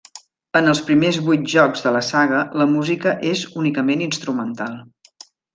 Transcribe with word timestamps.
En 0.59 0.69
els 0.71 0.79
primers 0.87 1.19
vuit 1.27 1.43
jocs 1.53 1.85
de 1.87 1.93
la 1.97 2.01
saga, 2.09 2.41
la 2.63 2.69
música 2.73 3.15
és 3.35 3.47
únicament 3.65 4.05
instrumental. 4.11 4.85